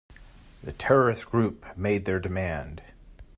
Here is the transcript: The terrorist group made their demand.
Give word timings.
The 0.63 0.71
terrorist 0.73 1.29
group 1.29 1.77
made 1.77 2.05
their 2.05 2.19
demand. 2.19 2.81